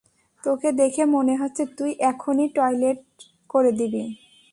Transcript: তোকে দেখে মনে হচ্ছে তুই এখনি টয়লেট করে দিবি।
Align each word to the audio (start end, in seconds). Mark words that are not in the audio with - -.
তোকে 0.43 0.69
দেখে 0.71 1.03
মনে 1.15 1.33
হচ্ছে 1.35 1.63
তুই 1.77 1.91
এখনি 2.11 2.45
টয়লেট 2.55 3.01
করে 3.49 3.71
দিবি। 3.71 4.03